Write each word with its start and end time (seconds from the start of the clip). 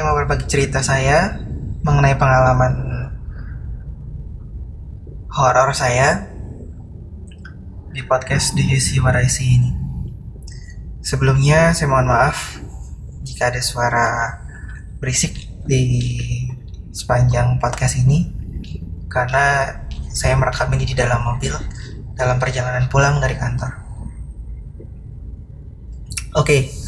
saya 0.00 0.08
mau 0.08 0.16
berbagi 0.16 0.48
cerita 0.48 0.80
saya 0.80 1.36
mengenai 1.84 2.16
pengalaman 2.16 2.72
horor 5.28 5.76
saya 5.76 6.24
di 7.92 8.00
podcast 8.08 8.56
Do 8.56 8.64
You 8.64 8.80
See 8.80 8.96
What 8.96 9.20
I 9.20 9.28
See 9.28 9.60
ini. 9.60 9.76
Sebelumnya 11.04 11.76
saya 11.76 11.92
mohon 11.92 12.08
maaf 12.08 12.64
jika 13.28 13.52
ada 13.52 13.60
suara 13.60 14.40
berisik 15.04 15.36
di 15.68 16.08
sepanjang 16.96 17.60
podcast 17.60 18.00
ini 18.00 18.24
karena 19.12 19.84
saya 20.16 20.32
merekam 20.32 20.72
ini 20.80 20.88
di 20.88 20.96
dalam 20.96 21.28
mobil 21.28 21.52
dalam 22.16 22.40
perjalanan 22.40 22.88
pulang 22.88 23.20
dari 23.20 23.36
kantor. 23.36 23.68
Oke. 26.40 26.79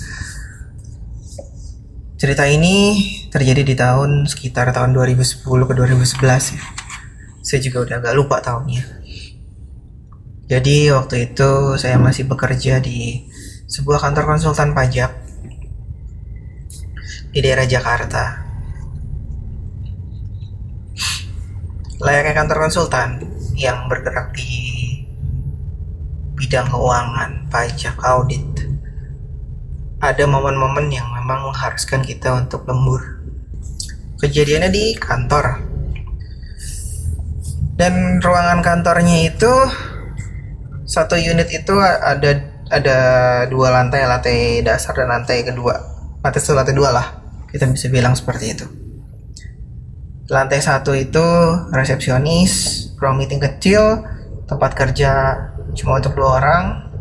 Cerita 2.23 2.47
ini 2.47 3.03
terjadi 3.35 3.67
di 3.67 3.75
tahun 3.75 4.31
sekitar 4.31 4.71
tahun 4.71 4.95
2010 4.95 5.43
ke 5.43 5.73
2011 5.75 6.55
ya. 6.55 6.63
Saya 7.43 7.59
juga 7.59 7.83
udah 7.83 7.97
agak 7.99 8.15
lupa 8.15 8.39
tahunnya. 8.39 8.87
Jadi 10.47 10.95
waktu 10.95 11.35
itu 11.35 11.75
saya 11.75 11.99
masih 11.99 12.31
bekerja 12.31 12.79
di 12.79 13.27
sebuah 13.67 13.99
kantor 13.99 14.39
konsultan 14.39 14.71
pajak 14.71 15.11
di 17.35 17.43
daerah 17.43 17.67
Jakarta. 17.67 18.47
Layaknya 22.07 22.39
kantor 22.39 22.71
konsultan 22.71 23.19
yang 23.59 23.91
bergerak 23.91 24.31
di 24.31 24.55
bidang 26.39 26.71
keuangan, 26.71 27.51
pajak, 27.51 27.99
audit. 27.99 28.52
Ada 30.03 30.27
momen-momen 30.27 30.91
yang 30.91 31.07
memang 31.15 31.47
mengharuskan 31.47 32.03
kita 32.03 32.35
untuk 32.35 32.67
lembur. 32.67 33.23
Kejadiannya 34.19 34.71
di 34.75 34.99
kantor. 34.99 35.63
Dan 37.79 38.19
ruangan 38.19 38.67
kantornya 38.67 39.31
itu 39.31 39.53
satu 40.83 41.15
unit 41.15 41.47
itu 41.55 41.79
ada 41.79 42.35
ada 42.67 42.99
dua 43.47 43.71
lantai, 43.71 44.03
lantai 44.03 44.67
dasar 44.67 44.91
dan 44.99 45.07
lantai 45.07 45.47
kedua. 45.47 45.79
Lantai 46.19 46.41
satu, 46.43 46.59
lantai 46.59 46.75
dua 46.75 46.91
lah. 46.91 47.07
Kita 47.55 47.71
bisa 47.71 47.87
bilang 47.87 48.19
seperti 48.19 48.47
itu. 48.59 48.67
Lantai 50.27 50.59
satu 50.59 50.99
itu 50.99 51.23
resepsionis, 51.71 52.53
ruang 52.99 53.23
meeting 53.23 53.39
kecil, 53.39 54.03
tempat 54.51 54.75
kerja 54.75 55.39
cuma 55.79 56.03
untuk 56.03 56.19
dua 56.19 56.43
orang. 56.43 56.92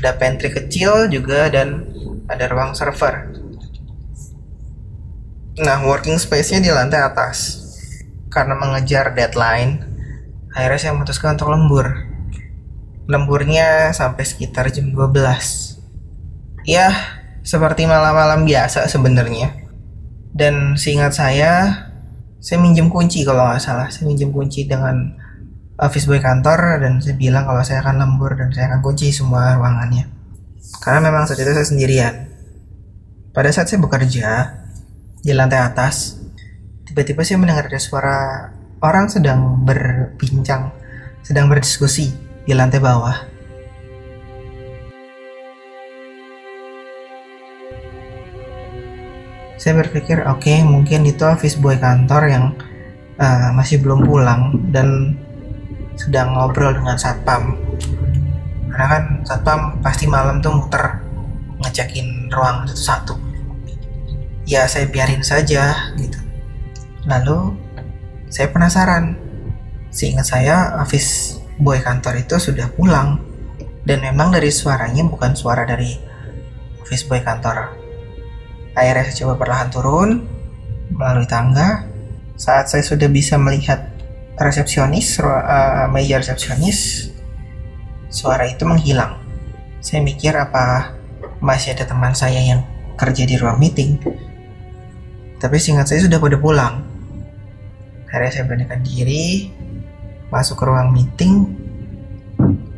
Ada 0.00 0.16
pantry 0.18 0.50
kecil 0.50 1.06
juga 1.08 1.46
dan 1.52 1.86
ada 2.26 2.44
ruang 2.48 2.72
server. 2.72 3.30
Nah, 5.54 5.86
working 5.86 6.18
space-nya 6.18 6.58
di 6.58 6.70
lantai 6.74 6.98
atas. 6.98 7.62
Karena 8.26 8.58
mengejar 8.58 9.14
deadline, 9.14 9.86
akhirnya 10.50 10.80
saya 10.82 10.92
memutuskan 10.98 11.38
untuk 11.38 11.54
lembur. 11.54 11.86
Lemburnya 13.06 13.94
sampai 13.94 14.26
sekitar 14.26 14.74
jam 14.74 14.90
12. 14.90 15.78
Ya, 16.66 16.90
seperti 17.46 17.86
malam-malam 17.86 18.42
biasa 18.42 18.90
sebenarnya. 18.90 19.54
Dan 20.34 20.74
seingat 20.74 21.14
saya, 21.14 21.86
saya 22.42 22.58
minjem 22.58 22.90
kunci 22.90 23.22
kalau 23.22 23.46
nggak 23.46 23.62
salah. 23.62 23.86
Saya 23.94 24.10
minjem 24.10 24.34
kunci 24.34 24.66
dengan 24.66 25.14
office 25.74 26.06
boy 26.06 26.22
kantor 26.22 26.78
dan 26.78 27.02
saya 27.02 27.18
bilang 27.18 27.50
kalau 27.50 27.62
saya 27.66 27.82
akan 27.82 27.98
lembur 27.98 28.38
dan 28.38 28.54
saya 28.54 28.70
akan 28.70 28.80
kunci 28.82 29.10
semua 29.10 29.58
ruangannya. 29.58 30.06
Karena 30.78 31.10
memang 31.10 31.26
saat 31.26 31.42
itu 31.42 31.50
saya 31.50 31.66
sendirian. 31.66 32.14
Pada 33.34 33.50
saat 33.50 33.66
saya 33.66 33.82
bekerja 33.82 34.54
di 35.18 35.32
lantai 35.34 35.58
atas, 35.58 36.22
tiba-tiba 36.86 37.26
saya 37.26 37.42
mendengar 37.42 37.66
ada 37.66 37.80
suara 37.82 38.18
orang 38.78 39.10
sedang 39.10 39.66
berbincang, 39.66 40.70
sedang 41.26 41.50
berdiskusi 41.50 42.14
di 42.46 42.52
lantai 42.54 42.78
bawah. 42.78 43.16
Saya 49.58 49.80
berpikir, 49.80 50.22
oke, 50.28 50.44
okay, 50.44 50.60
mungkin 50.60 51.08
itu 51.08 51.24
office 51.24 51.56
boy 51.56 51.80
kantor 51.80 52.22
yang 52.28 52.44
uh, 53.16 53.48
masih 53.56 53.80
belum 53.80 54.04
pulang 54.04 54.60
dan 54.70 55.16
sedang 55.98 56.34
ngobrol 56.34 56.74
dengan 56.74 56.98
satpam. 56.98 57.58
Karena 58.70 58.86
kan 58.90 59.04
satpam 59.22 59.60
pasti 59.80 60.10
malam 60.10 60.42
tuh 60.42 60.54
muter 60.54 60.98
ngecekin 61.62 62.30
ruang 62.30 62.66
satu-satu. 62.66 63.14
Ya 64.44 64.66
saya 64.68 64.90
biarin 64.90 65.24
saja 65.24 65.94
gitu. 65.96 66.18
Lalu 67.06 67.56
saya 68.28 68.50
penasaran. 68.50 69.16
Seingat 69.94 70.26
saya 70.26 70.74
office 70.82 71.38
boy 71.54 71.78
kantor 71.78 72.18
itu 72.18 72.34
sudah 72.50 72.66
pulang 72.74 73.22
dan 73.86 74.02
memang 74.02 74.34
dari 74.34 74.50
suaranya 74.50 75.06
bukan 75.06 75.38
suara 75.38 75.62
dari 75.62 75.94
office 76.82 77.06
boy 77.06 77.22
kantor. 77.22 77.70
Akhirnya 78.74 79.06
saya 79.06 79.16
coba 79.22 79.34
perlahan 79.38 79.68
turun 79.70 80.10
melalui 80.90 81.30
tangga. 81.30 81.86
Saat 82.34 82.74
saya 82.74 82.82
sudah 82.82 83.06
bisa 83.06 83.38
melihat 83.38 83.93
resepsionis, 84.38 85.22
uh, 85.22 85.86
meja 85.90 86.18
resepsionis, 86.18 87.10
suara 88.10 88.50
itu 88.50 88.66
menghilang. 88.66 89.18
Saya 89.78 90.00
mikir 90.02 90.34
apa 90.34 90.94
masih 91.38 91.76
ada 91.76 91.84
teman 91.86 92.16
saya 92.16 92.40
yang 92.40 92.64
kerja 92.98 93.26
di 93.26 93.36
ruang 93.38 93.60
meeting. 93.60 94.00
Tapi 95.38 95.56
singkat 95.60 95.86
saya 95.90 96.06
sudah 96.06 96.18
pada 96.18 96.38
pulang. 96.40 96.74
Akhirnya 98.08 98.30
saya 98.30 98.44
beranikan 98.46 98.80
diri, 98.80 99.50
masuk 100.30 100.62
ke 100.62 100.64
ruang 100.64 100.94
meeting, 100.94 101.50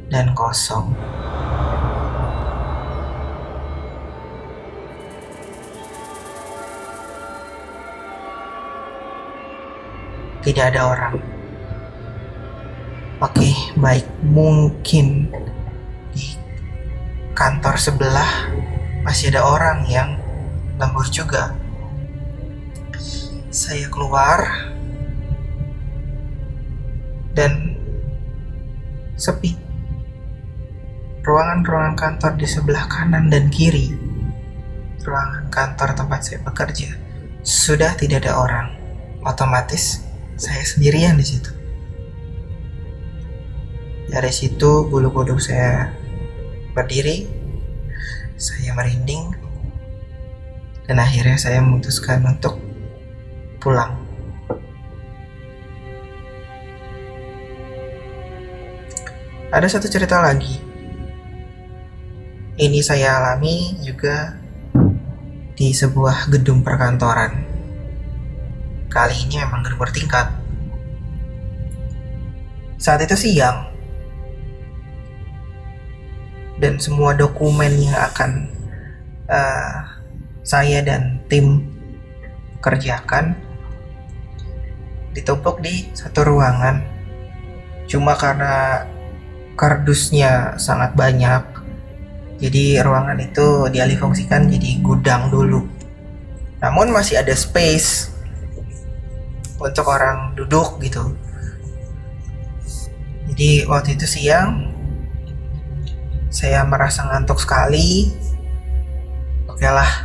dan 0.09 0.33
kosong. 0.33 0.93
Tidak 10.47 10.63
ada 10.63 10.81
orang. 10.95 11.36
Oke, 13.17 13.49
baik. 13.81 14.05
Mungkin 14.29 15.33
di 16.13 16.37
kantor 17.33 17.81
sebelah 17.81 18.53
masih 19.09 19.33
ada 19.33 19.49
orang 19.49 19.89
yang 19.89 20.21
lembur 20.77 21.09
juga. 21.09 21.57
Saya 23.49 23.89
keluar 23.89 24.69
dan 27.33 27.81
sepi. 29.17 29.57
Ruangan-ruangan 31.25 31.97
kantor 31.97 32.37
di 32.37 32.45
sebelah 32.45 32.85
kanan 32.85 33.33
dan 33.33 33.49
kiri, 33.49 33.97
ruangan 35.01 35.49
kantor 35.49 35.97
tempat 35.97 36.21
saya 36.21 36.45
bekerja, 36.45 36.93
sudah 37.41 37.97
tidak 37.97 38.29
ada 38.29 38.37
orang. 38.37 38.69
Otomatis 39.25 40.05
saya 40.37 40.61
sendirian 40.69 41.17
di 41.17 41.25
situ. 41.25 41.56
Dari 44.07 44.31
situ 44.31 44.87
bulu 44.87 45.11
kuduk 45.11 45.43
saya 45.43 45.91
berdiri, 46.73 47.27
saya 48.39 48.71
merinding, 48.71 49.35
dan 50.87 51.03
akhirnya 51.03 51.35
saya 51.35 51.59
memutuskan 51.59 52.23
untuk 52.23 52.63
pulang. 53.59 53.99
Ada 59.51 59.67
satu 59.79 59.91
cerita 59.91 60.23
lagi. 60.23 60.63
Ini 62.57 62.81
saya 62.81 63.21
alami 63.21 63.77
juga 63.83 64.39
di 65.59 65.75
sebuah 65.75 66.31
gedung 66.31 66.63
perkantoran. 66.63 67.33
Kali 68.87 69.17
ini 69.27 69.43
memang 69.43 69.67
gedung 69.67 69.83
bertingkat. 69.83 70.29
Saat 72.77 73.05
itu 73.05 73.17
siang, 73.17 73.76
dan 76.57 76.81
semua 76.81 77.13
dokumen 77.13 77.73
yang 77.77 77.97
akan 77.97 78.49
uh, 79.29 79.85
saya 80.47 80.81
dan 80.81 81.21
tim 81.29 81.69
kerjakan 82.65 83.37
ditumpuk 85.13 85.61
di 85.65 85.89
satu 85.97 86.29
ruangan. 86.29 86.85
Cuma 87.87 88.19
karena 88.19 88.85
kardusnya 89.57 90.59
sangat 90.61 90.93
banyak, 90.93 91.43
jadi 92.37 92.85
ruangan 92.85 93.17
itu 93.17 93.73
dialihfungsikan 93.73 94.53
jadi 94.53 94.85
gudang 94.85 95.33
dulu. 95.33 95.65
Namun 96.61 96.93
masih 96.93 97.21
ada 97.21 97.33
space 97.33 98.13
untuk 99.57 99.89
orang 99.89 100.37
duduk 100.37 100.77
gitu. 100.85 101.17
Jadi 103.33 103.65
waktu 103.65 103.97
itu 103.97 104.05
siang 104.05 104.76
saya 106.37 106.61
merasa 106.69 107.09
ngantuk 107.09 107.41
sekali. 107.41 108.13
Oke 109.49 109.65
lah, 109.65 110.05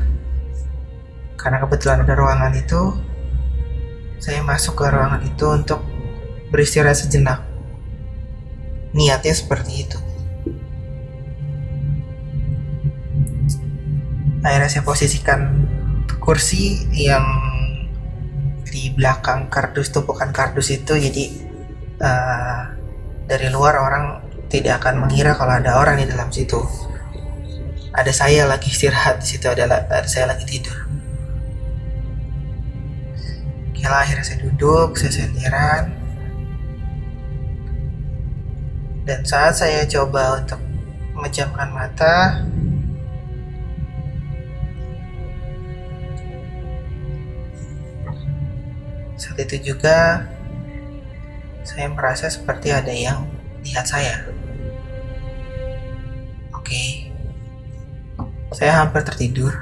karena 1.36 1.60
kebetulan 1.60 2.08
ada 2.08 2.16
ruangan 2.16 2.56
itu 2.56 2.96
saya 4.24 4.40
masuk 4.40 4.80
ke 4.80 4.88
ruangan 4.88 5.20
itu 5.28 5.46
untuk 5.52 5.84
beristirahat 6.56 7.04
sejenak. 7.04 7.44
Niatnya 8.96 9.36
seperti 9.36 9.72
itu. 9.84 10.00
Akhirnya 14.40 14.72
saya 14.72 14.88
posisikan 14.88 15.68
kursi 16.24 16.88
yang 16.96 17.28
di 18.64 18.88
belakang 18.96 19.52
kardus 19.52 19.92
tumpukan 19.92 20.32
kardus 20.32 20.72
itu. 20.72 20.96
Jadi 20.96 21.26
uh, 22.00 22.72
dari 23.28 23.52
luar 23.52 23.76
orang 23.84 24.31
tidak 24.52 24.84
akan 24.84 25.08
mengira 25.08 25.32
kalau 25.34 25.56
ada 25.56 25.80
orang 25.80 26.04
di 26.04 26.06
dalam 26.12 26.28
situ 26.28 26.60
ada 27.96 28.12
saya 28.12 28.46
lagi 28.46 28.68
istirahat 28.68 29.24
di 29.24 29.28
situ 29.36 29.48
ada, 29.48 29.66
ada 29.68 30.08
saya 30.08 30.30
lagi 30.36 30.44
tidur 30.44 30.92
Yalah 33.82 34.06
akhirnya 34.06 34.26
saya 34.26 34.40
duduk, 34.46 34.94
saya 34.94 35.10
sendirian. 35.10 35.84
Dan 39.10 39.26
saat 39.26 39.58
saya 39.58 39.82
coba 39.90 40.38
untuk 40.38 40.62
memejamkan 41.18 41.74
mata, 41.74 42.46
saat 49.18 49.38
itu 49.42 49.74
juga 49.74 50.30
saya 51.66 51.90
merasa 51.90 52.30
seperti 52.30 52.70
ada 52.70 52.94
yang 52.94 53.26
lihat 53.66 53.90
saya. 53.90 54.30
Saya 58.52 58.84
hampir 58.84 59.02
tertidur 59.08 59.56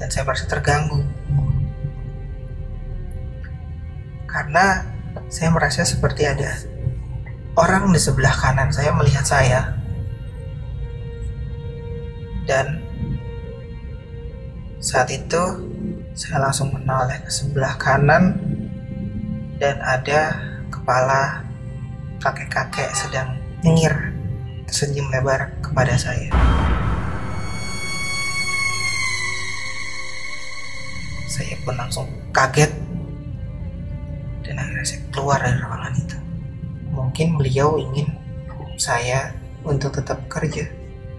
dan 0.00 0.08
saya 0.08 0.24
merasa 0.24 0.44
terganggu 0.48 1.04
karena 4.24 4.88
saya 5.28 5.52
merasa 5.52 5.84
seperti 5.84 6.24
ada 6.24 6.50
orang 7.60 7.92
di 7.92 8.00
sebelah 8.00 8.32
kanan 8.32 8.72
saya 8.72 8.96
melihat 8.96 9.24
saya 9.26 9.76
dan 12.48 12.80
saat 14.80 15.12
itu 15.12 15.42
saya 16.16 16.40
langsung 16.40 16.72
menoleh 16.72 17.20
ke 17.20 17.30
sebelah 17.30 17.76
kanan 17.76 18.40
dan 19.60 19.76
ada 19.84 20.34
kepala 20.72 21.44
kakek-kakek 22.16 22.88
sedang 22.96 23.36
nyengir 23.60 23.92
tersenyum 24.64 25.12
lebar 25.12 25.52
kepada 25.60 25.94
saya. 26.00 26.32
Pun 31.62 31.74
langsung 31.76 32.06
kaget 32.32 32.72
dan 34.44 34.58
akhirnya 34.58 34.86
saya 34.86 35.00
keluar 35.14 35.38
dari 35.38 35.58
ruangan 35.62 35.94
itu. 35.94 36.18
Mungkin 36.90 37.28
beliau 37.38 37.78
ingin 37.78 38.08
saya 38.80 39.30
untuk 39.62 39.94
tetap 39.94 40.24
kerja 40.26 40.66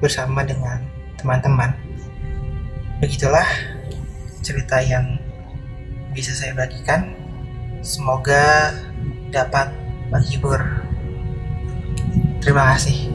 bersama 0.02 0.42
dengan 0.42 0.82
teman-teman. 1.16 1.72
Begitulah 3.00 3.46
cerita 4.42 4.82
yang 4.82 5.22
bisa 6.12 6.34
saya 6.34 6.58
bagikan. 6.58 7.14
Semoga 7.82 8.74
dapat 9.30 9.74
menghibur. 10.10 10.60
Terima 12.42 12.74
kasih. 12.76 13.10